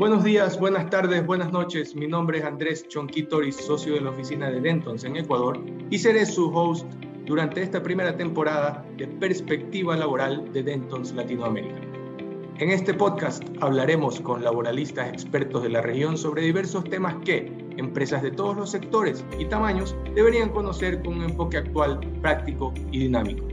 [0.00, 1.94] Buenos días, buenas tardes, buenas noches.
[1.94, 5.60] Mi nombre es Andrés Chonquitoris, socio de la oficina de Dentons en Ecuador,
[5.90, 6.86] y seré su host
[7.26, 11.82] durante esta primera temporada de Perspectiva Laboral de Dentons Latinoamérica.
[12.60, 18.22] En este podcast hablaremos con laboralistas expertos de la región sobre diversos temas que empresas
[18.22, 23.49] de todos los sectores y tamaños deberían conocer con un enfoque actual, práctico y dinámico.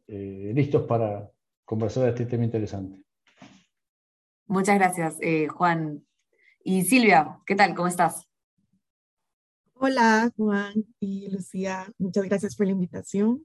[0.08, 1.30] eh, listos para
[1.64, 3.02] conversar de este tema interesante.
[4.46, 6.04] Muchas gracias, eh, Juan.
[6.62, 7.74] Y Silvia, ¿qué tal?
[7.74, 8.28] ¿Cómo estás?
[9.78, 11.86] Hola, Juan y Lucía.
[11.98, 13.44] Muchas gracias por la invitación.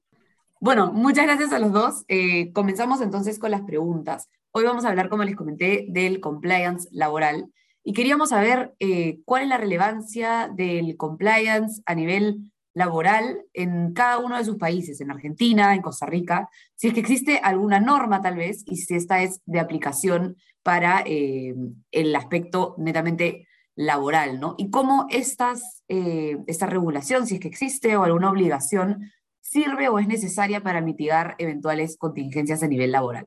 [0.62, 2.06] Bueno, muchas gracias a los dos.
[2.08, 4.30] Eh, comenzamos entonces con las preguntas.
[4.52, 7.52] Hoy vamos a hablar, como les comenté, del compliance laboral
[7.84, 14.20] y queríamos saber eh, cuál es la relevancia del compliance a nivel laboral en cada
[14.20, 18.22] uno de sus países, en Argentina, en Costa Rica, si es que existe alguna norma
[18.22, 21.54] tal vez y si esta es de aplicación para eh,
[21.92, 24.56] el aspecto netamente laboral, ¿no?
[24.58, 30.00] Y cómo estas, eh, esta regulación, si es que existe o alguna obligación, sirve o
[30.00, 33.26] es necesaria para mitigar eventuales contingencias a nivel laboral.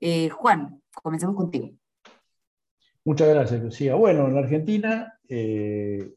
[0.00, 1.70] Eh, Juan, comencemos contigo.
[3.04, 3.94] Muchas gracias, Lucía.
[3.94, 6.12] Bueno, en Argentina, eh,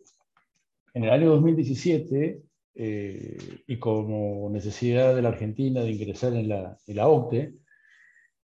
[0.94, 2.42] en el año 2017,
[2.76, 7.54] y como necesidad de la Argentina de ingresar en la, en la OCDE,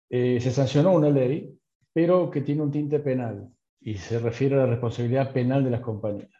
[0.08, 1.58] se sancionó una ley,
[1.92, 3.50] pero que tiene un tinte penal
[3.84, 6.30] y se refiere a la responsabilidad penal de las compañías.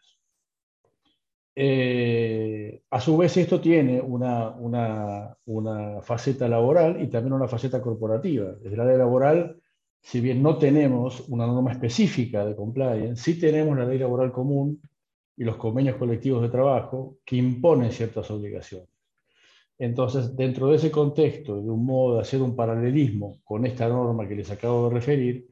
[1.55, 7.81] Eh, a su vez, esto tiene una, una, una, faceta laboral y también una faceta
[7.81, 8.53] corporativa.
[8.53, 9.61] Desde la ley laboral,
[10.01, 14.81] si bien no tenemos una norma específica de compliance, sí tenemos la ley laboral común
[15.37, 18.89] y los convenios colectivos de trabajo que imponen ciertas obligaciones.
[19.77, 24.27] Entonces, dentro de ese contexto, de un modo de hacer un paralelismo con esta norma
[24.27, 25.47] que les acabo de referir,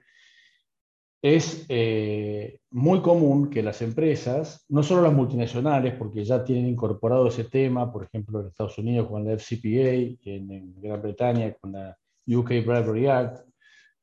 [1.21, 7.27] es eh, muy común que las empresas, no solo las multinacionales, porque ya tienen incorporado
[7.27, 11.95] ese tema, por ejemplo en Estados Unidos con la FCPA, en, Gran Bretaña con la
[12.25, 13.47] UK Bribery Act,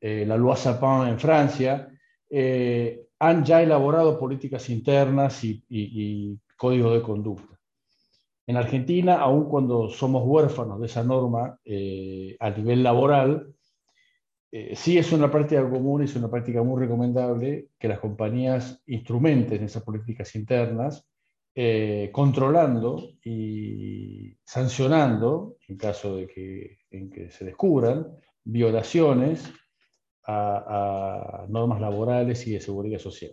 [0.00, 1.88] eh, la Loi Sapin en Francia,
[2.30, 7.58] eh, han ya elaborado políticas internas y, y códigos de conducta.
[8.46, 11.58] En Argentina, aun cuando somos huérfanos de esa norma
[12.40, 13.52] a nivel laboral,
[14.50, 19.62] eh, sí es una práctica común, es una práctica muy recomendable que las compañías instrumenten
[19.62, 21.06] esas políticas internas,
[21.54, 26.78] eh, controlando y sancionando, en caso de que,
[27.30, 28.06] se descubran,
[28.44, 29.52] violaciones
[30.26, 33.32] a, normas laborales y de seguridad social,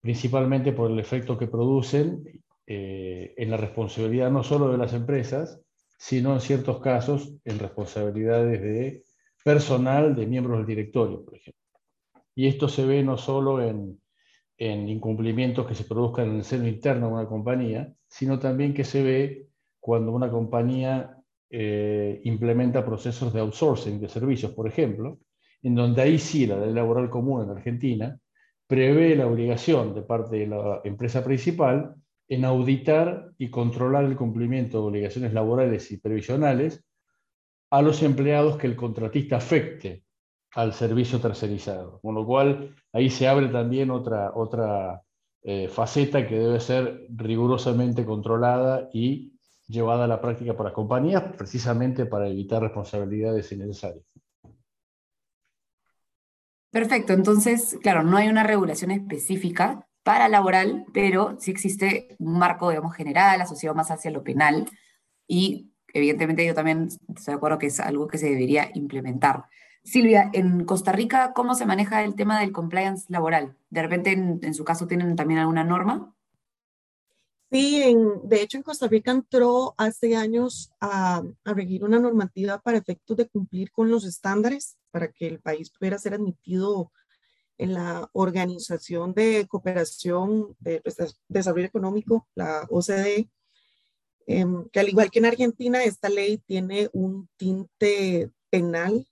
[0.00, 5.60] principalmente por el efecto que producen eh, en la responsabilidad no solo de las empresas,
[5.98, 9.04] sino en ciertos casos en responsabilidades de
[9.46, 11.62] personal de miembros del directorio, por ejemplo.
[12.34, 14.00] Y esto se ve no solo en,
[14.58, 18.82] en incumplimientos que se produzcan en el seno interno de una compañía, sino también que
[18.82, 19.46] se ve
[19.78, 21.16] cuando una compañía
[21.48, 25.20] eh, implementa procesos de outsourcing de servicios, por ejemplo,
[25.62, 28.18] en donde ahí sí la ley laboral común en Argentina
[28.66, 31.94] prevé la obligación de parte de la empresa principal
[32.26, 36.84] en auditar y controlar el cumplimiento de obligaciones laborales y previsionales
[37.70, 40.04] a los empleados que el contratista afecte
[40.54, 42.00] al servicio tercerizado.
[42.00, 45.02] Con lo cual, ahí se abre también otra, otra
[45.42, 49.32] eh, faceta que debe ser rigurosamente controlada y
[49.68, 54.04] llevada a la práctica por las compañías, precisamente para evitar responsabilidades innecesarias.
[56.70, 62.68] Perfecto, entonces, claro, no hay una regulación específica para laboral, pero sí existe un marco,
[62.70, 64.66] digamos, general, asociado más hacia lo penal,
[65.26, 69.44] y evidentemente yo también estoy de acuerdo que es algo que se debería implementar.
[69.82, 73.56] Silvia, en Costa Rica, ¿cómo se maneja el tema del compliance laboral?
[73.70, 76.12] ¿De repente en, su caso tienen también alguna norma?
[77.52, 77.94] Sí,
[78.24, 83.16] de hecho en Costa Rica entró hace años a, a, regir una normativa para efectos
[83.16, 86.90] de cumplir con los estándares para que el país pudiera ser admitido
[87.58, 90.82] en la Organización de Cooperación de
[91.28, 93.30] Desarrollo Económico, la OCDE,
[94.26, 99.06] em, que al igual que en Argentina, esta ley tiene un tinte penal.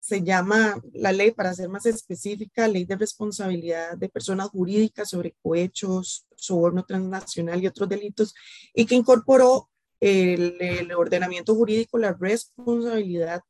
[0.00, 5.34] Se llama la ley, para ser más específica, Ley de Responsabilidad de Personas Jurídicas sobre
[5.42, 8.34] Cohechos, Soborno Transnacional y otros delitos,
[8.74, 9.68] y que incorporó
[10.00, 13.42] el, el ordenamiento jurídico, la responsabilidad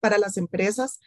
[0.00, 0.98] para las empresas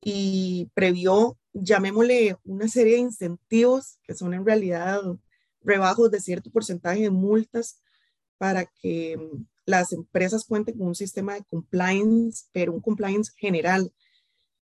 [0.00, 5.00] y previó, llamémosle, una serie de incentivos que son en realidad
[5.62, 7.82] rebajos de cierto porcentaje de multas
[8.38, 9.18] para que
[9.64, 13.92] las empresas cuenten con un sistema de compliance, pero un compliance general.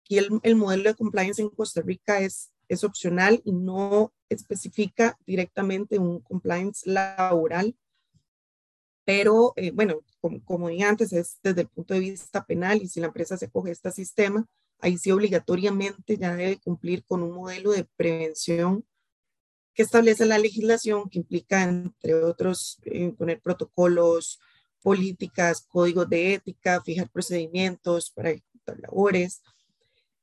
[0.08, 5.18] Y el, el modelo de compliance en Costa Rica es, es opcional y no especifica
[5.25, 7.75] directamente un compliance laboral,
[9.06, 12.88] pero eh, bueno, como, como dije antes, es desde el punto de vista penal y
[12.88, 14.46] si la empresa se coge este sistema,
[14.80, 18.86] ahí sí obligatoriamente ya debe cumplir con un modelo de prevención
[19.73, 24.39] que establece la legislación, que implica, entre otros, eh, poner protocolos,
[24.81, 29.41] políticas, códigos de ética, fijar procedimientos para ejecutar labores,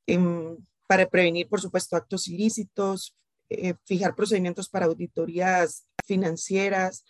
[0.06, 0.56] em,
[0.86, 3.14] para prevenir, por supuesto, actos ilícitos,
[3.50, 7.04] eh, fijar procedimientos para auditorías financieras,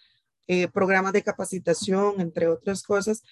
[0.46, 3.22] eh, programas de capacitación, entre otras cosas,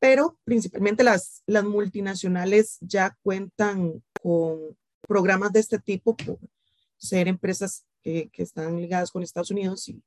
[0.00, 4.76] pero principalmente las, las multinacionales ya cuentan con
[5.06, 6.38] programas de este tipo por
[6.96, 10.02] ser empresas que, que están ligadas con Estados Unidos y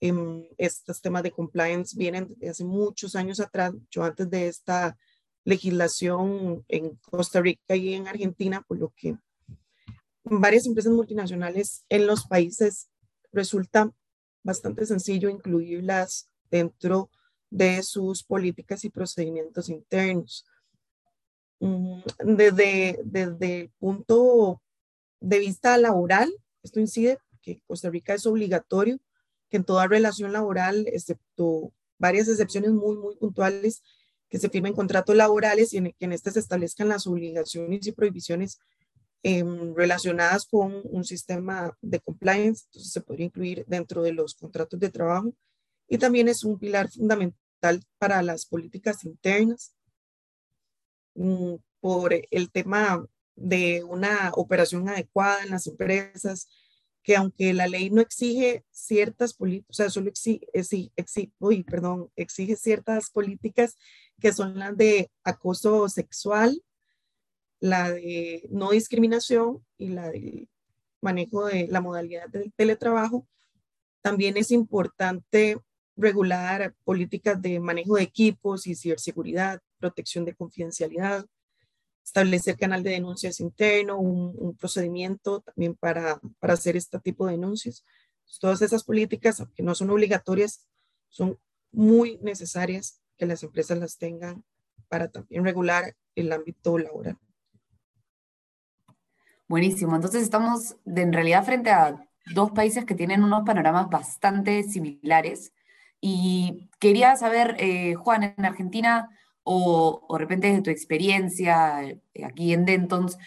[0.00, 4.96] em, estos temas de compliance vienen de hace muchos años atrás, yo antes de esta
[5.44, 9.16] legislación en Costa Rica y en Argentina, por lo que
[10.24, 12.88] varias empresas multinacionales en los países
[13.32, 13.92] resulta
[14.42, 17.10] bastante sencillo incluirlas dentro
[17.50, 20.44] de sus políticas y procedimientos internos.
[21.60, 24.60] Mm, desde, desde el punto
[25.20, 26.32] de vista laboral,
[26.62, 28.98] esto incide que Costa Rica es obligatorio
[29.50, 33.82] que en toda relación laboral, excepto varias excepciones muy, muy puntuales,
[34.30, 37.92] que se firmen contratos laborales y en, que en este se establezcan las obligaciones y
[37.92, 38.58] prohibiciones
[39.22, 44.80] em, relacionadas con un sistema de compliance, entonces se podría incluir dentro de los contratos
[44.80, 45.34] de trabajo.
[45.86, 49.74] Y también es un pilar fundamental para las políticas internas
[51.14, 53.06] mm, por el tema
[53.36, 56.48] de una operación adecuada en las empresas,
[57.02, 62.10] que aunque la ley no exige ciertas políticas, o sea, solo exige, exige, uy, perdón,
[62.16, 63.76] exige ciertas políticas
[64.20, 66.62] que son las de acoso sexual,
[67.58, 70.48] la de no discriminación y la de
[71.00, 73.26] manejo de la modalidad del teletrabajo,
[74.00, 75.58] también es importante
[75.96, 81.26] regular políticas de manejo de equipos y ciberseguridad, protección de confidencialidad,
[82.04, 87.84] establecer canal de denuncias interno, un, procedimiento también para, para, hacer este tipo de denuncias.
[88.40, 90.66] todas esas políticas, aunque no son obligatorias,
[91.08, 91.38] son
[91.70, 94.44] muy necesarias que las empresas las tengan
[94.88, 97.18] para también regular el ámbito laboral.
[99.48, 99.94] Buenísimo.
[99.94, 105.52] Entonces estamos de, en realidad frente a dos países que tienen unos panoramas bastante similares
[106.00, 109.10] y quería saber, eh, Juan, en Argentina,
[109.44, 113.18] o, de repente desde tu experiencia eh, aquí en Dentons,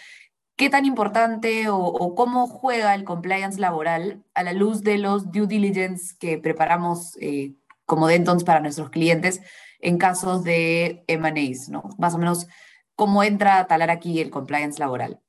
[0.55, 5.47] ¿qué tan importante o, cómo juega el compliance laboral a la luz de los due
[5.47, 7.53] diligence que preparamos eh,
[7.85, 9.41] como Dentons para nuestros clientes
[9.79, 11.89] en casos de M&As, ¿no?
[11.97, 12.47] Más o menos,
[12.95, 15.19] ¿cómo entra a talar aquí el compliance laboral?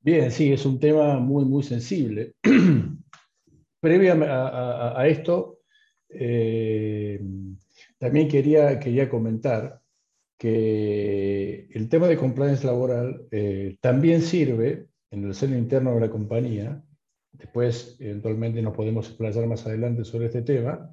[0.00, 2.34] Bien, sí, es un tema muy, muy sensible.
[3.80, 5.58] Previa a, esto,
[6.08, 7.20] eh,
[7.98, 9.80] también quería, quería comentar
[10.38, 16.10] que el tema de compliance laboral eh, también sirve en el seno interno de la
[16.10, 16.82] compañía,
[17.32, 20.90] después eventualmente nos podemos explayar más adelante sobre este tema,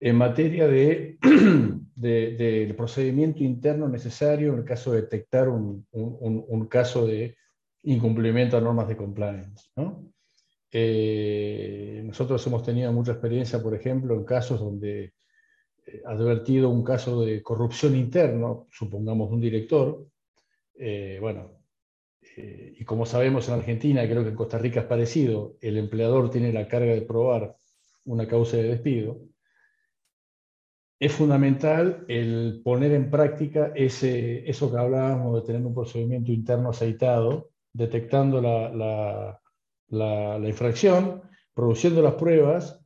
[0.00, 1.18] en materia de,
[1.94, 7.36] del procedimiento interno necesario en el caso de detectar un, un, un caso de
[7.84, 9.70] incumplimiento a normas de compliance.
[9.76, 10.12] ¿no?
[10.70, 15.12] Eh, nosotros hemos tenido mucha experiencia, por ejemplo, en casos donde
[16.04, 20.06] advertido un caso de corrupción interno, supongamos un director,
[20.74, 21.58] eh, bueno,
[22.34, 26.52] y como sabemos en Argentina, creo que en Costa Rica es parecido, el empleador tiene
[26.52, 27.56] la carga de probar
[28.04, 29.20] una causa de despido,
[30.98, 36.70] es fundamental el poner en práctica ese, eso que hablábamos de tener un procedimiento interno
[36.70, 39.40] aceitado, detectando la
[39.92, 41.22] la, infracción,
[41.54, 42.81] produciendo las pruebas,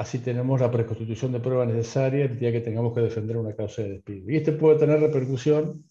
[0.00, 3.82] así tenemos la preconstitución de prueba necesaria el día que tengamos que defender una causa
[3.82, 4.30] de despido.
[4.30, 5.84] Y este puede tener repercusión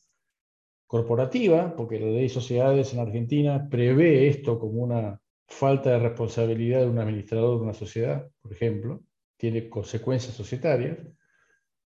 [0.87, 6.79] corporativa, porque la ley de sociedades en Argentina prevé esto como una falta de responsabilidad
[6.79, 9.03] de un administrador de una sociedad, por ejemplo,
[9.37, 10.97] tiene consecuencias societarias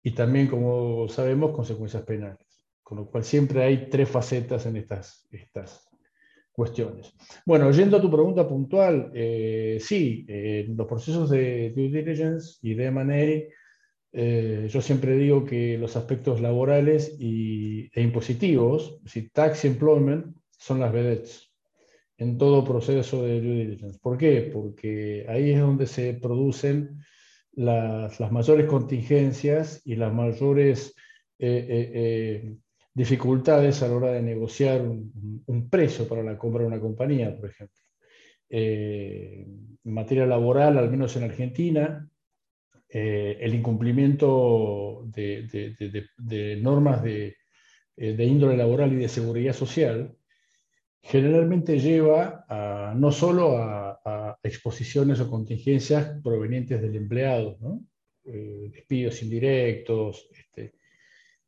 [0.01, 2.47] y también, como sabemos, consecuencias penales.
[2.85, 5.92] Con lo cual siempre hay tres facetas en estas, estas
[7.47, 10.27] Bueno, yendo a tu pregunta puntual, eh, sí,
[10.69, 13.53] los procesos de due diligence y de M&A
[14.15, 20.81] eh, yo siempre digo que los aspectos laborales y, e impositivos, si tax employment, son
[20.81, 21.51] las vedettes
[22.19, 23.99] en todo proceso de due diligence.
[24.01, 24.51] ¿Por qué?
[24.53, 27.01] Porque ahí es donde se producen
[27.53, 30.95] las, las mayores contingencias y las mayores
[31.39, 32.57] eh, eh,
[32.95, 37.49] dificultades a la hora de negociar un, precio para la compra de una compañía, por
[37.49, 37.81] ejemplo.
[38.49, 42.09] en materia laboral, al menos en Argentina,
[42.95, 47.37] eh, el incumplimiento de, normas eh,
[47.97, 50.15] de, índole laboral y de seguridad social
[51.01, 52.45] generalmente lleva
[52.95, 57.57] no solo a, exposiciones o contingencias provenientes del empleado,
[58.25, 60.29] eh, despidos indirectos.
[60.37, 60.75] Este.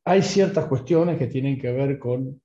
[0.05, 2.41] Hay ciertas cuestiones que tienen que ver con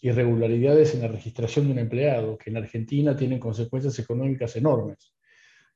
[0.00, 5.14] irregularidades en la registración de un empleado, que en Argentina tienen consecuencias económicas enormes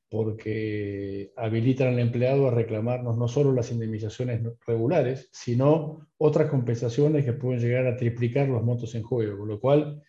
[0.07, 7.33] porque habilitan al empleado a reclamarnos no solo las indemnizaciones regulares, sino otras compensaciones que
[7.33, 10.01] pueden llegar a triplicar los montos en juego, con lo cual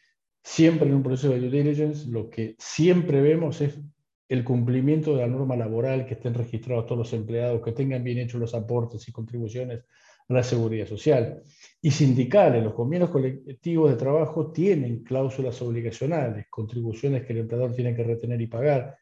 [0.45, 3.81] siempre en un proceso de due diligence lo que siempre vemos es
[4.29, 8.19] el cumplimiento de la norma laboral, que estén registrados todos los empleados, que tengan bien
[8.19, 9.85] hechos los aportes y contribuciones
[10.29, 11.43] la seguridad social.
[11.81, 17.95] Y sindicales, los convenios colectivos de trabajo tienen cláusulas obligacionales, contribuciones que el empleador tiene
[17.95, 18.97] que retener y pagar,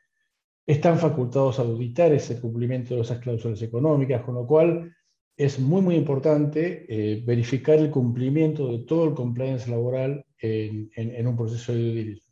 [0.66, 4.95] están facultados a auditar ese cumplimiento de esas cláusulas económicas, con lo cual
[5.37, 11.37] es muy, muy importante eh, verificar el cumplimiento de todo el compliance laboral en, un
[11.37, 12.23] proceso de due.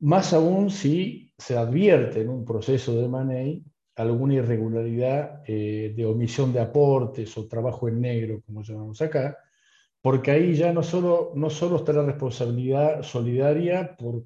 [0.00, 3.64] Más aún si se advierte en un proceso de money
[3.98, 9.36] alguna irregularidad eh, de omisión de aportes o trabajo en negro, como llamamos acá,
[10.00, 14.24] porque ahí ya no solo, no solo está la responsabilidad solidaria por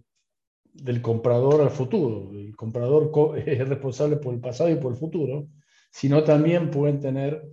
[0.74, 2.30] del comprador al futuro.
[2.32, 3.10] El comprador
[3.46, 5.48] es responsable por el pasado y por el futuro,
[5.90, 7.46] sino también pueden tener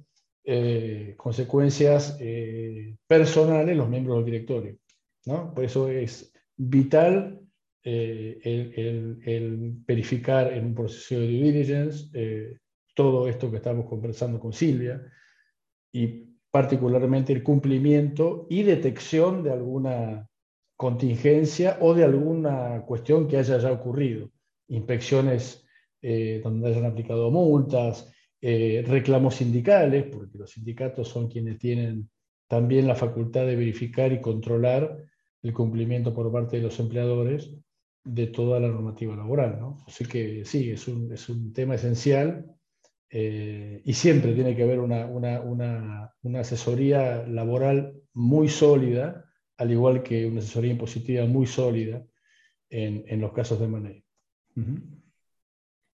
[0.44, 4.78] eh, consecuencias eh, personales los miembros del directorio.
[5.26, 5.54] ¿no?
[5.54, 7.42] Por eso es vital
[8.44, 12.10] eh, el, verificar en un proceso de due diligence
[12.94, 15.02] todo esto que estamos conversando con Silvia
[15.92, 20.28] y particularmente el cumplimiento y detección de alguna
[20.76, 24.30] contingencia o de alguna cuestión que haya ya ocurrido.
[24.68, 25.66] Inspecciones
[26.02, 32.10] eh, donde hayan aplicado multas, eh, reclamos sindicales, porque los sindicatos son quienes tienen
[32.48, 34.98] también la facultad de verificar y controlar
[35.42, 37.54] el cumplimiento por parte de los empleadores
[38.14, 39.60] de toda la normativa laboral.
[39.60, 39.78] ¿no?
[39.88, 42.46] Así que sí, es un, es un tema esencial
[43.10, 49.26] eh, y siempre tiene que haber una, una, una, una asesoría laboral muy sólida
[49.60, 52.02] al igual que una asesoría impositiva muy sólida
[52.70, 54.06] en, los casos de manejo.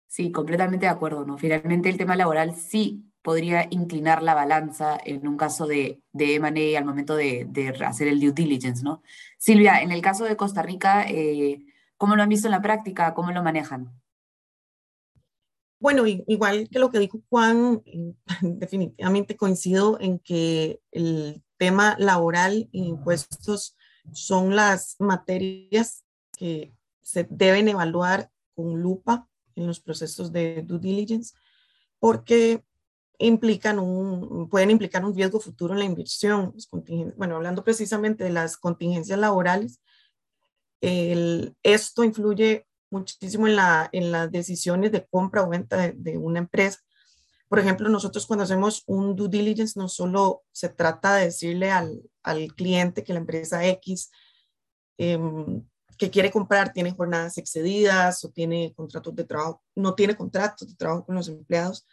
[0.06, 1.36] Sí, completamente de acuerdo, ¿no?
[1.36, 6.84] Finalmente el tema laboral sí podría inclinar la balanza en un caso de, de al
[6.84, 9.02] momento de, hacer el due diligence, ¿no?
[9.36, 11.58] Silvia, en el caso de Costa Rica, eh,
[11.96, 13.14] ¿cómo lo han visto en la práctica?
[13.14, 13.92] ¿Cómo lo manejan?
[15.78, 17.82] Bueno, igual que lo que dijo Juan,
[18.40, 23.76] definitivamente coincido en que el tema laboral e impuestos
[24.12, 26.04] son las materias
[26.38, 26.72] que
[27.02, 31.34] se deben evaluar con lupa en los procesos de due diligence
[31.98, 32.64] porque
[33.18, 36.54] implican un, pueden implicar un riesgo futuro en la inversión.
[37.16, 39.80] Bueno, hablando precisamente de las contingencias laborales,
[40.80, 46.80] esto influye muchísimo en, la, en las decisiones de compra o venta de una empresa.
[47.48, 52.02] Por ejemplo, nosotros cuando hacemos un due diligence, no solo se trata de decirle al,
[52.22, 54.10] al cliente que la empresa X
[54.98, 55.62] em,
[55.96, 60.74] que quiere comprar tiene jornadas excedidas o tiene contratos de trabajo, no tiene contratos de
[60.74, 61.86] trabajo con los empleados,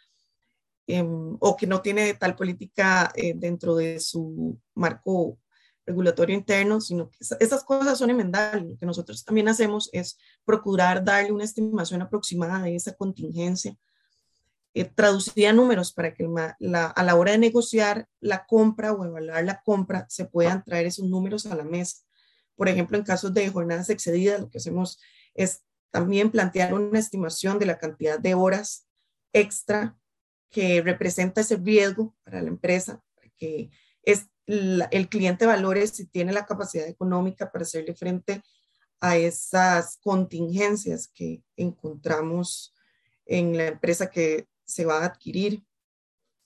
[0.86, 5.38] em, o que no tiene tal política eh, dentro de su marco
[5.86, 8.64] regulatorio interno, sino que esas cosas son enmendables.
[8.64, 13.76] Lo que nosotros también hacemos es procurar darle una estimación aproximada de esa contingencia
[14.76, 19.44] eh, traducida a números para que a la hora de negociar la compra o evaluar
[19.44, 21.98] la compra se puedan traer esos números a la mesa.
[22.56, 24.98] Por ejemplo, en casos de jornadas excedidas, lo que hacemos
[25.34, 28.88] es también plantear una estimación de la cantidad de horas
[29.32, 29.96] extra
[30.50, 33.00] que representa ese riesgo para la empresa,
[33.36, 33.70] que
[34.02, 38.42] es, el cliente valore si tiene la capacidad económica para hacerle frente
[39.00, 42.74] a esas contingencias que encontramos
[43.26, 45.62] en la empresa que se va a adquirir.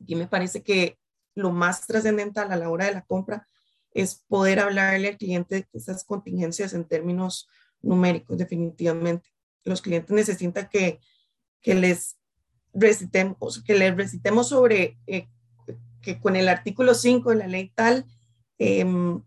[0.07, 0.99] Y me parece que
[1.35, 3.49] lo más trascendental a la hora de la compra
[3.93, 7.49] es poder hablarle al cliente de esas contingencias en términos
[7.81, 9.31] numéricos, definitivamente.
[9.65, 11.01] Los clientes necesitan que,
[11.61, 12.17] que les
[12.73, 15.29] recitemos, que les recitemos sobre eh,
[16.17, 18.07] con el artículo 5 de la ley tal,
[18.59, 19.23] em,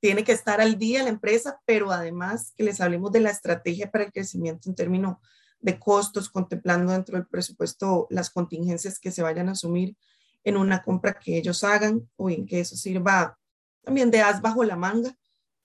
[0.00, 3.90] tiene que estar al día la empresa, pero además que les hablemos de la estrategia
[3.90, 5.16] para el crecimiento en términos
[5.60, 9.96] de costos, contemplando dentro del presupuesto las contingencias que se vayan a asumir
[10.44, 13.38] en una compra que ellos hagan o en que eso sirva
[13.82, 15.16] también de as bajo la manga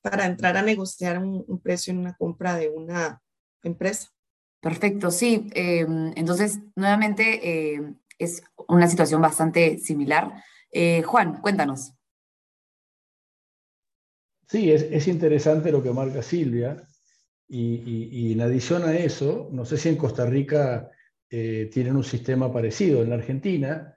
[0.01, 3.21] para entrar a negociar un, precio en una compra de una
[3.63, 4.09] empresa.
[4.61, 5.49] Perfecto, sí.
[5.53, 10.43] Em, entonces, nuevamente, em, es una situación bastante similar.
[10.71, 11.93] Eh, Juan, cuéntanos.
[14.47, 16.85] Sí, es, interesante lo que marca Silvia.
[17.47, 20.91] Y, en adición a eso, no sé si en Costa Rica
[21.31, 23.01] eh, tienen un sistema parecido.
[23.01, 23.95] En la Argentina,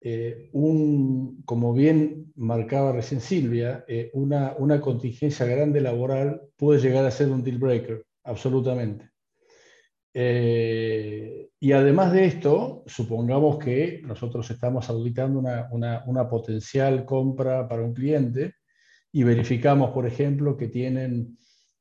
[0.00, 7.10] eh, un, como bien marcaba recién Silvia, una, una contingencia grande laboral puede llegar a
[7.10, 9.10] ser un deal breaker, absolutamente.
[10.18, 17.92] Eh, y además de esto, supongamos que nosotros estamos auditando una, potencial compra para un
[17.92, 18.54] cliente
[19.12, 21.36] y verificamos, por ejemplo, que tienen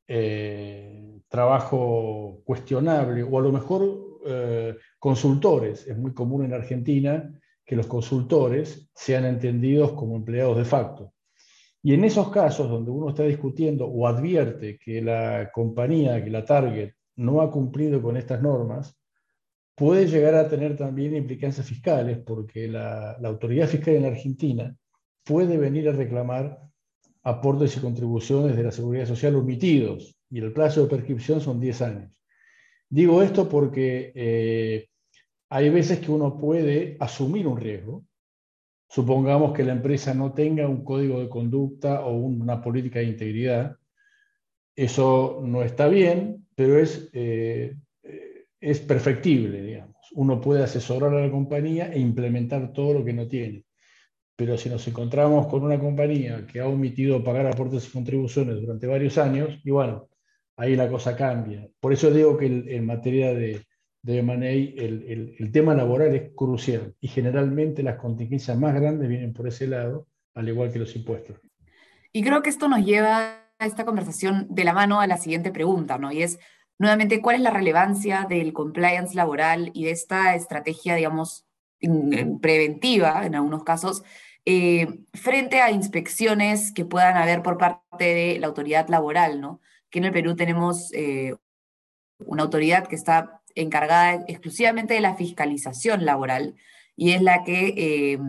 [0.05, 5.87] eh, trabajo cuestionable o a lo mejor eh, consultores.
[5.87, 11.13] Es muy común en Argentina que los consultores sean entendidos como empleados de facto.
[11.81, 16.43] Y en esos casos donde uno está discutiendo o advierte que la compañía, que la
[16.43, 18.97] target, no ha cumplido con estas normas,
[19.75, 24.75] puede llegar a tener también implicancias fiscales, porque la, autoridad fiscal en Argentina
[25.23, 26.59] puede venir a reclamar
[27.23, 31.81] aportes y contribuciones de la seguridad social omitidos, y el plazo de prescripción son 10
[31.81, 32.11] años.
[32.89, 34.87] Digo esto porque eh,
[35.49, 38.05] hay veces que uno puede asumir un riesgo.
[38.87, 43.75] Supongamos que la empresa no tenga un código de conducta o una política de integridad.
[44.75, 47.75] Eso no está bien, pero es, eh,
[48.59, 49.95] es perfectible, digamos.
[50.13, 53.65] Uno puede asesorar a la compañía e implementar todo lo que no tiene.
[54.35, 58.87] Pero si nos encontramos con una compañía que ha omitido pagar aportes y contribuciones durante
[58.87, 60.09] varios años, y bueno,
[60.57, 61.67] ahí la cosa cambia.
[61.79, 63.65] Por eso digo que en materia de,
[64.01, 69.33] de M&A el, el, tema laboral es crucial y generalmente las contingencias más grandes vienen
[69.33, 71.39] por ese lado, al igual que los impuestos.
[72.11, 75.97] Y creo que esto nos lleva esta conversación de la mano a la siguiente pregunta,
[75.97, 76.11] ¿no?
[76.11, 76.39] Y es,
[76.77, 81.45] nuevamente, ¿cuál es la relevancia del compliance laboral y de esta estrategia, digamos,
[82.41, 84.03] preventiva, en algunos casos,
[84.45, 89.59] eh, frente a inspecciones que puedan haber por parte de la autoridad laboral, ¿no?
[89.89, 91.35] Que en el Perú tenemos eh,
[92.19, 96.55] una autoridad que está encargada exclusivamente de la fiscalización laboral
[96.95, 98.19] y es la que eh,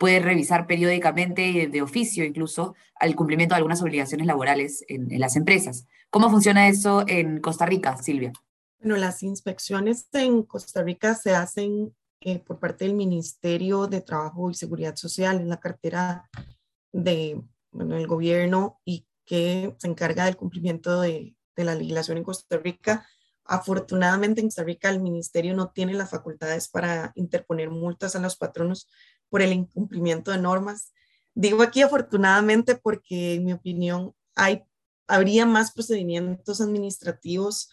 [0.00, 5.86] puede revisar periódicamente, de oficio incluso, al cumplimiento de algunas obligaciones laborales en, las empresas.
[6.08, 8.32] ¿Cómo funciona eso en Costa Rica, Silvia?
[8.80, 14.50] Bueno, las inspecciones en Costa Rica se hacen eh, por parte del Ministerio de Trabajo
[14.50, 16.30] y Seguridad Social en la cartera
[16.92, 17.38] de,
[17.70, 22.56] bueno, del gobierno y que se encarga del cumplimiento de, de la legislación en Costa
[22.56, 23.06] Rica.
[23.44, 28.36] Afortunadamente en Costa Rica el ministerio no tiene las facultades para interponer multas a los
[28.36, 28.88] patronos
[29.30, 30.92] por el incumplimiento de normas.
[31.34, 34.62] Digo aquí afortunadamente porque en mi opinión hay,
[35.06, 37.70] habría más procedimientos administrativos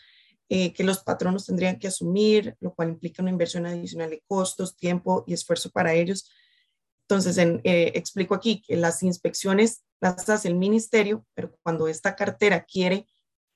[0.49, 4.77] eh, que los patronos tendrían que asumir, lo cual implica una inversión adicional de costos,
[4.77, 6.31] tiempo y esfuerzo para ellos.
[7.01, 12.63] Entonces, eh, explico aquí que las inspecciones las hace el ministerio, pero cuando esta cartera
[12.63, 13.07] quiere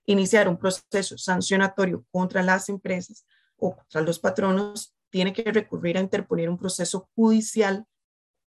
[0.06, 6.02] iniciar un proceso sancionatorio contra las empresas o contra los patronos, tiene que recurrir a
[6.02, 7.86] interponer un proceso judicial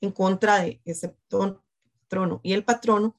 [0.00, 3.16] en contra de ese patrono y el patrono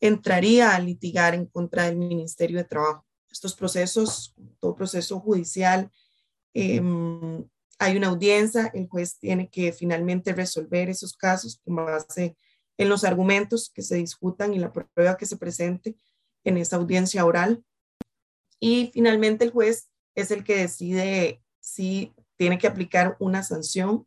[0.00, 3.04] entraría a litigar en contra del Ministerio de Trabajo.
[3.30, 5.90] Estos procesos, todo proceso judicial,
[6.54, 7.44] em,
[7.78, 12.36] hay una audiencia, el juez tiene que finalmente resolver esos casos con base
[12.76, 15.96] en los argumentos que se discutan y la prueba que se presente
[16.44, 17.64] en esa audiencia oral.
[18.60, 24.06] Y finalmente el juez es el que decide si tiene que aplicar una sanción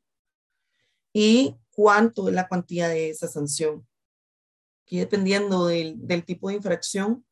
[1.13, 3.87] y cuánto es la cuantía de esa sanción.
[4.83, 7.25] Aquí dependiendo del, tipo de infracción,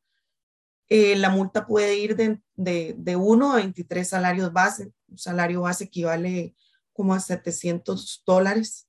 [0.88, 4.92] eh, la multa puede ir de, de, 1 a 23 salarios base.
[5.08, 6.54] Un salario base equivale
[6.92, 8.88] como a 700 dólares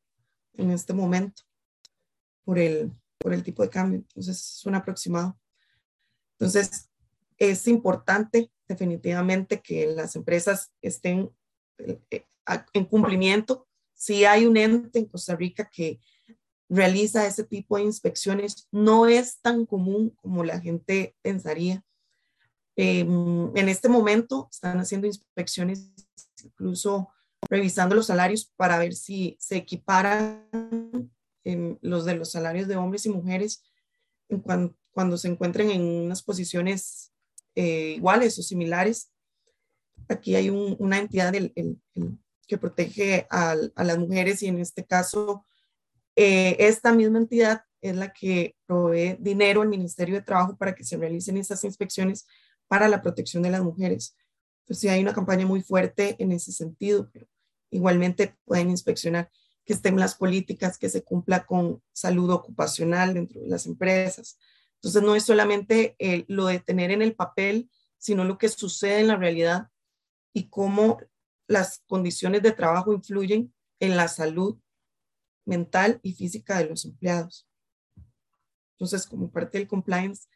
[0.53, 1.43] en este momento
[2.43, 3.99] por el, por el tipo de cambio.
[3.99, 5.39] Entonces, es un aproximado.
[6.33, 6.89] Entonces,
[7.37, 11.31] es importante definitivamente que las empresas estén
[11.77, 12.25] eh,
[12.73, 13.67] en cumplimiento.
[14.01, 15.99] Si hay un ente en Costa Rica que
[16.67, 21.85] realiza ese tipo de inspecciones, no es tan común como la gente pensaría.
[22.75, 25.91] Em, en este momento están haciendo inspecciones,
[26.43, 27.09] incluso
[27.47, 30.47] revisando los salarios para ver si se equiparan
[31.81, 33.63] los de los salarios de hombres y mujeres
[34.93, 37.13] cuando, se encuentren en unas posiciones
[37.53, 39.11] eh, iguales o similares.
[40.09, 41.35] Aquí hay una entidad
[42.51, 45.45] que protege a, las mujeres y en este caso
[46.17, 50.83] eh, esta misma entidad es la que provee dinero al Ministerio de Trabajo para que
[50.83, 52.27] se realicen esas inspecciones
[52.67, 54.17] para la protección de las mujeres.
[54.63, 57.25] Entonces, sí hay una campaña muy fuerte en ese sentido, pero
[57.69, 59.31] igualmente pueden inspeccionar
[59.63, 64.37] que estén las políticas, que se cumpla con salud ocupacional dentro de las empresas.
[64.75, 65.95] Entonces, no es solamente
[66.27, 69.69] lo de tener en el papel, sino lo que sucede en la realidad
[70.33, 70.99] y cómo
[71.51, 74.57] las condiciones de trabajo influyen en la salud
[75.45, 77.47] mental y física de los empleados.
[78.73, 80.27] Entonces, como parte del compliance,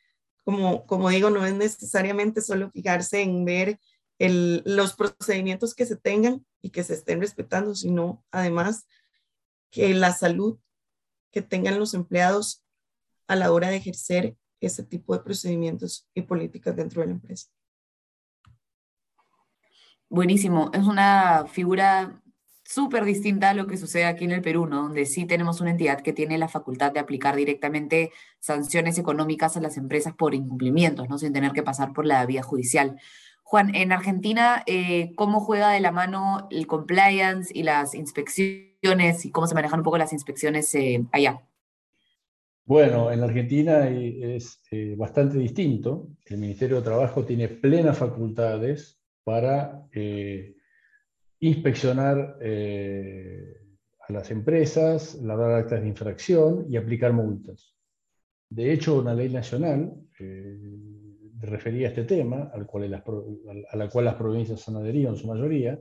[0.44, 3.80] como, como digo, no es necesariamente solo fijarse en ver
[4.20, 8.86] los procedimientos que se tengan y que se estén respetando, sino además
[9.72, 10.60] que la salud
[11.32, 12.64] que tengan los empleados
[13.28, 17.50] a la hora de ejercer ese tipo de procedimientos y políticas dentro de la empresa.
[20.10, 22.22] Buenísimo, es una figura
[22.64, 24.84] súper distinta a lo que sucede aquí en el Perú, ¿no?
[24.84, 29.62] Donde sí tenemos una entidad que tiene la facultad de aplicar directamente sanciones económicas a
[29.62, 31.18] las empresas por incumplimientos, ¿no?
[31.18, 33.00] Sin tener que pasar por la vía judicial.
[33.44, 39.32] Juan, en Argentina, eh, ¿cómo juega de la mano el compliance y las inspecciones y
[39.32, 41.42] cómo se manejan un poco las inspecciones eh, allá?
[42.66, 46.08] Bueno, en Argentina es eh, bastante distinto.
[46.26, 49.88] El Ministerio de Trabajo tiene plenas facultades para
[51.40, 57.76] inspeccionar a las empresas, labrar actas de infracción y aplicar multas.
[58.50, 59.94] De hecho, una ley nacional
[61.40, 65.28] refería a este tema, al cual a la cual las provincias han adherido en su
[65.28, 65.80] mayoría,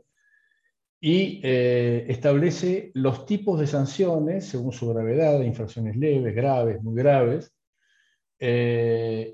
[1.01, 7.55] y eh, establece los tipos de sanciones según su gravedad, infracciones leves, graves, muy graves,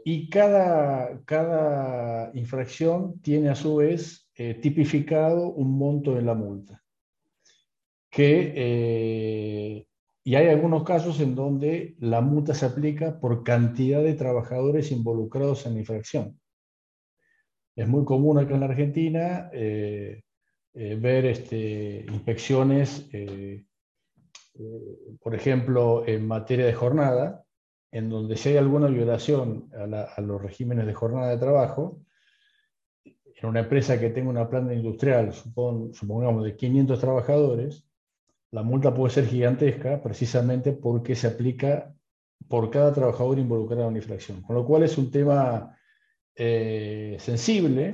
[0.00, 6.34] eh, y cada, cada infracción tiene a su vez eh, tipificado un monto de la
[6.34, 6.82] multa,
[8.10, 9.86] que
[10.22, 15.66] y hay algunos casos en donde la multa se aplica por cantidad de trabajadores involucrados
[15.66, 16.38] en la infracción.
[17.74, 20.22] Es muy común acá en la Argentina eh,
[20.74, 23.64] eh, ver este, inspecciones, eh,
[25.20, 27.44] por ejemplo, en materia de jornada,
[27.92, 32.00] en donde si hay alguna violación a, los regímenes de jornada de trabajo,
[33.04, 37.84] en una empresa que tenga una planta industrial, supongamos de 500 trabajadores,
[38.52, 41.94] la multa puede ser gigantesca precisamente porque se aplica
[42.48, 44.42] por cada trabajador involucrado en la infracción.
[44.42, 45.76] Con lo cual es un tema
[46.34, 47.92] eh, sensible.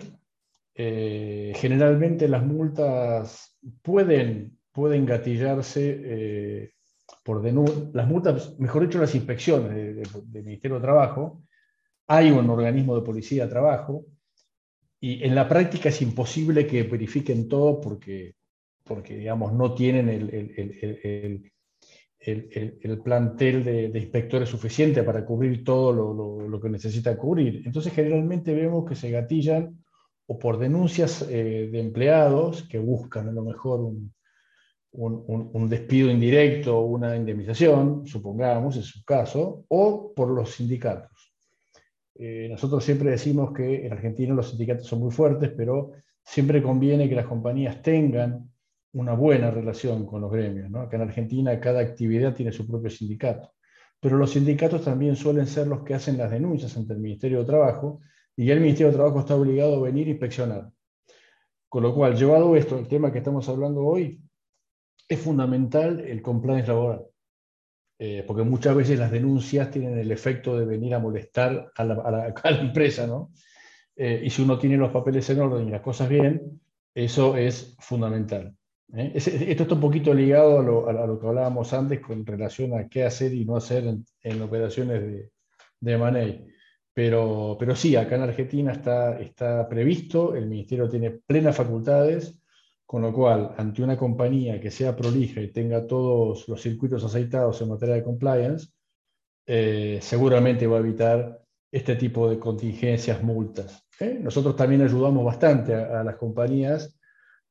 [0.75, 6.71] Eh, generalmente las multas pueden, pueden gatillarse eh,
[7.27, 11.43] por las multas, mejor dicho, las inspecciones del Ministerio de Trabajo.
[12.07, 14.07] Hay un organismo de policía de trabajo
[15.01, 18.37] y en la práctica es imposible que verifiquen todo porque
[18.85, 21.51] porque digamos, no tienen el, el,
[22.21, 27.63] el, el plantel de, de, inspectores suficiente para cubrir todo lo, lo, que necesita cubrir.
[27.67, 29.85] Entonces, generalmente vemos que se gatillan
[30.27, 34.15] o por denuncias eh, de empleados que buscan a lo mejor un,
[34.97, 41.35] un, un, despido indirecto una indemnización, supongamos, en su caso, o por los sindicatos.
[42.15, 45.93] Eh, nosotros siempre decimos que en Argentina los sindicatos son muy fuertes, pero
[46.25, 48.51] siempre conviene que las compañías tengan
[48.95, 50.71] una buena relación con los gremios.
[50.71, 50.81] ¿no?
[50.81, 53.53] Acá en Argentina cada actividad tiene su propio sindicato,
[54.01, 57.45] pero los sindicatos también suelen ser los que hacen las denuncias ante el Ministerio de
[57.45, 58.01] Trabajo
[58.35, 60.71] y el Ministerio de Trabajo está obligado a venir a inspeccionar.
[61.69, 64.21] Con lo cual, llevado esto, el tema que estamos hablando hoy,
[65.09, 67.07] es fundamental el compliance laboral.
[67.99, 72.35] Eh, porque muchas veces las denuncias tienen el efecto de venir a molestar a la,
[72.61, 73.33] empresa, ¿no?
[73.97, 76.61] Eh, y si uno tiene los papeles en orden y las cosas bien,
[76.95, 78.55] eso es fundamental.
[78.95, 79.13] ¿eh?
[79.15, 82.89] Esto está un poquito ligado a lo, a lo, que hablábamos antes con relación a
[82.89, 83.85] qué hacer y no hacer
[84.23, 85.31] en, operaciones de,
[85.81, 86.47] de money.
[86.93, 92.43] Pero, pero sí, acá en Argentina está, está previsto, el Ministerio tiene plenas facultades,
[92.87, 97.61] con lo cual, ante una compañía que sea prolija y tenga todos los circuitos aceitados
[97.61, 98.69] en materia de compliance,
[99.45, 103.85] eh, seguramente va a evitar este tipo de contingencias, multas.
[103.99, 104.19] ¿eh?
[104.23, 106.97] Nosotros también ayudamos bastante a, las compañías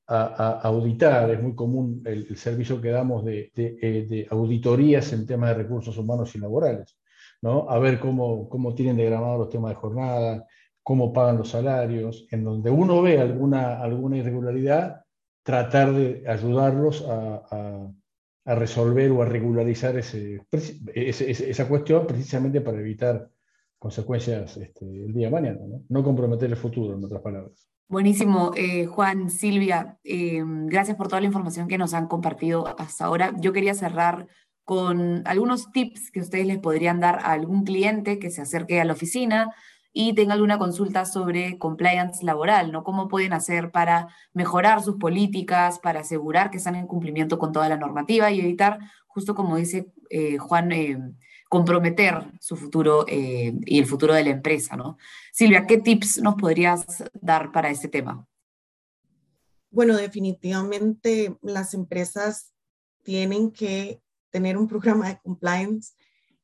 [0.07, 5.63] a, auditar, es muy común el, servicio que damos de, de, auditorías en temas de
[5.63, 6.97] recursos humanos y laborales,
[7.41, 7.67] ¿no?
[7.69, 10.45] a ver cómo, cómo tienen diagramados los temas de jornada,
[10.83, 15.04] cómo pagan los salarios, en donde uno ve alguna, alguna irregularidad,
[15.45, 17.91] tratar de ayudarlos a,
[18.47, 23.29] resolver o a regularizar esa cuestión precisamente para evitar
[23.79, 26.03] consecuencias este, el día de mañana, ¿no?
[26.03, 27.67] comprometer el futuro, en otras palabras.
[27.87, 33.05] Buenísimo, eh, Juan, Silvia, eh, gracias por toda la información que nos han compartido hasta
[33.05, 33.33] ahora.
[33.39, 34.27] Yo quería cerrar
[34.63, 38.85] con algunos tips que ustedes les podrían dar a algún cliente que se acerque a
[38.85, 39.53] la oficina
[39.97, 42.83] y tenga alguna consulta sobre compliance laboral, ¿no?
[42.83, 47.69] ¿Cómo pueden hacer para mejorar sus políticas, para asegurar que están en cumplimiento con toda
[47.69, 48.77] la normativa y evitar,
[49.07, 50.99] justo como dice eh, Juan, eh,
[51.47, 54.97] comprometer su futuro eh, y el futuro de la empresa, ¿no?
[55.31, 58.27] Silvia, ¿qué tips nos podrías dar para este tema?
[59.71, 62.51] Bueno, definitivamente las empresas
[63.03, 65.93] tienen que tener un programa de compliance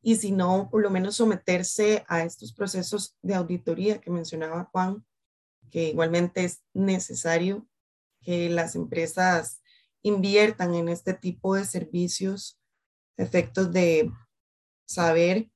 [0.01, 5.05] y si no, por lo menos someterse a estos procesos de auditoría que mencionaba Juan,
[5.69, 7.67] que igualmente es necesario
[8.21, 9.61] que las empresas
[10.01, 12.59] inviertan en este tipo de servicios,
[13.17, 14.11] efectos de
[14.85, 15.49] saber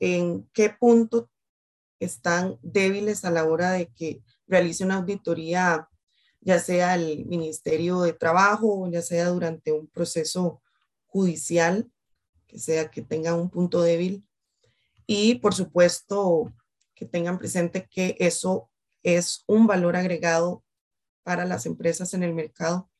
[0.00, 1.30] en qué punto
[2.00, 5.88] están débiles a la hora de que realice una auditoría,
[6.40, 10.62] ya sea el Ministerio de Trabajo o ya sea durante un proceso
[11.06, 11.90] judicial
[12.48, 14.26] que sea que tengan un punto débil
[15.06, 16.52] y por supuesto
[16.94, 18.68] que tengan presente que eso
[19.02, 20.64] es un valor agregado
[21.22, 22.90] para las empresas en el mercado,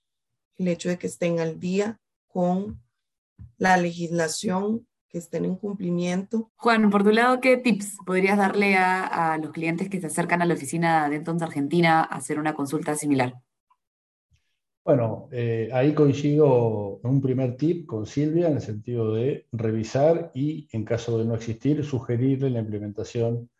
[0.56, 2.80] el hecho de que estén al día con
[3.56, 6.52] la legislación, que estén en cumplimiento.
[6.56, 10.42] Juan, por tu lado, ¿qué tips podrías darle a, a los clientes que se acercan
[10.42, 13.34] a la oficina de Entonces Argentina a hacer una consulta similar?
[14.88, 20.30] Bueno, eh, ahí coincido en un primer tip con Silvia en el sentido de revisar
[20.32, 23.50] y, en caso de no existir, sugerirle la implementación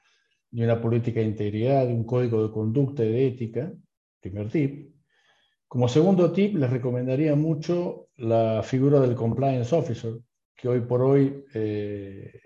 [0.50, 3.70] de una política de integridad, de un código de conducta y de ética,
[4.22, 4.90] primer tip.
[5.66, 10.14] Como segundo tip, les recomendaría mucho la figura del compliance officer,
[10.56, 12.40] que hoy por hoy eh,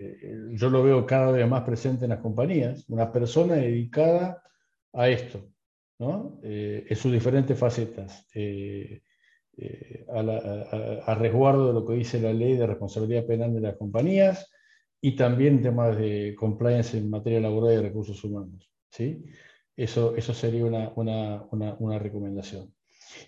[0.57, 4.43] yo lo veo cada vez más presente en las compañías, una persona dedicada
[4.91, 5.52] a esto,
[6.43, 9.01] eh, en sus diferentes facetas, eh,
[9.57, 14.49] eh, a, resguardo de lo que dice la ley de responsabilidad penal de las compañías
[14.99, 18.71] y también temas de compliance en materia laboral y de recursos humanos.
[18.89, 19.23] ¿sí?
[19.75, 21.45] Eso, eso sería una, una,
[21.79, 22.73] una, recomendación.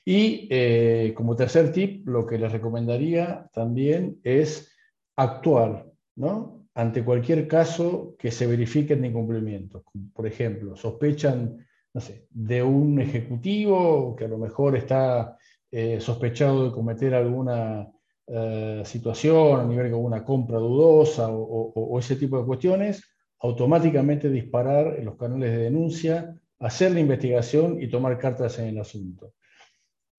[0.04, 4.72] Y como tercer tip, lo que les recomendaría también es
[5.16, 6.68] actuar, ¿no?
[6.74, 9.84] Ante cualquier caso que se verifique de incumplimiento.
[10.14, 15.38] Por ejemplo, sospechan no sé, de un ejecutivo que a lo mejor está
[15.72, 17.90] eh, sospechado de cometer alguna
[18.28, 23.02] eh, situación a nivel de alguna compra dudosa o, ese tipo de cuestiones,
[23.40, 28.80] automáticamente disparar en los canales de denuncia, hacer la investigación y tomar cartas en el
[28.80, 29.32] asunto.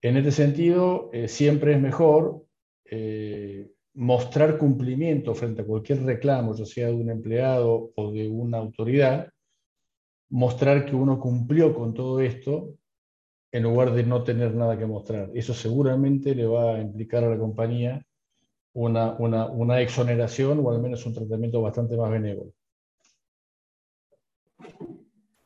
[0.01, 2.43] En este sentido, eh, siempre es mejor
[3.93, 9.29] mostrar cumplimiento frente a cualquier reclamo, ya sea de un empleado o de una autoridad,
[10.29, 12.73] mostrar que uno cumplió con todo esto
[13.51, 15.29] en lugar de no tener nada que mostrar.
[15.33, 18.05] Eso seguramente le va a implicar a la compañía
[18.73, 22.51] una, una, exoneración o al menos un tratamiento bastante más benévolo.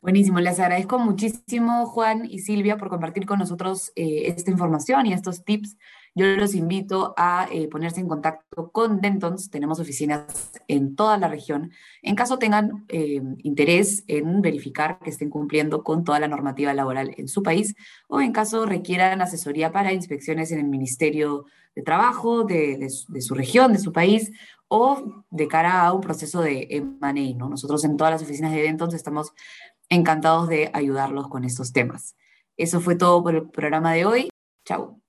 [0.02, 5.12] Buenísimo, les agradezco muchísimo Juan y Silvia por compartir con nosotros eh, esta información y
[5.12, 5.76] estos tips
[6.14, 9.50] yo los invito a eh, ponerse en contacto con Dentons.
[9.50, 11.72] Tenemos oficinas en toda la región.
[12.02, 17.14] En caso tengan eh, interés en verificar que estén cumpliendo con toda la normativa laboral
[17.16, 17.74] en su país
[18.08, 23.72] o en caso requieran asesoría para inspecciones en el Ministerio de Trabajo de, su región,
[23.72, 24.32] de su país
[24.68, 27.38] o de cara a un proceso de M&A.
[27.38, 27.48] ¿no?
[27.48, 29.32] Nosotros en todas las oficinas de Dentons estamos
[29.88, 32.16] encantados de ayudarlos con estos temas.
[32.58, 34.28] Eso fue todo por el programa de hoy.
[34.66, 35.01] Chao.